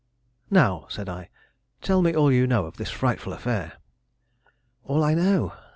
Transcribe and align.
"Now," 0.49 0.87
said 0.89 1.07
I, 1.07 1.29
"tell 1.83 2.01
me 2.01 2.15
all 2.15 2.31
you 2.31 2.47
know 2.47 2.65
of 2.65 2.77
this 2.77 2.89
frightful 2.89 3.33
affair." 3.33 3.73
"All 4.83 5.03
I 5.03 5.13
know? 5.13 5.53